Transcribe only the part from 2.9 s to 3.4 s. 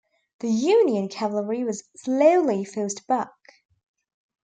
back.